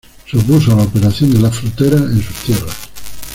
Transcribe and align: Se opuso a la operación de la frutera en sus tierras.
Se 0.25 0.35
opuso 0.35 0.71
a 0.71 0.77
la 0.77 0.81
operación 0.81 1.31
de 1.31 1.39
la 1.39 1.51
frutera 1.51 1.97
en 1.97 2.23
sus 2.23 2.33
tierras. 2.37 2.89